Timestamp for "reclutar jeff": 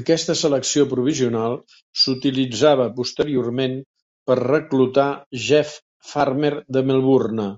4.40-5.72